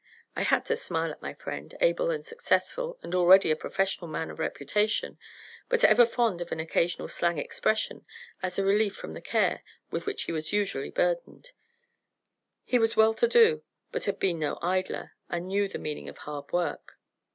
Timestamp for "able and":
1.79-2.25